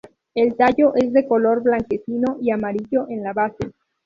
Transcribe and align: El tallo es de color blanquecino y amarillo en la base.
El 0.33 0.55
tallo 0.55 0.95
es 0.95 1.13
de 1.13 1.27
color 1.27 1.61
blanquecino 1.61 2.39
y 2.41 2.49
amarillo 2.49 3.05
en 3.07 3.21
la 3.23 3.33
base. 3.33 3.69